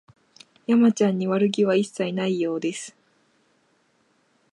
[0.65, 2.95] 山ちゃんに悪気は一切ないようです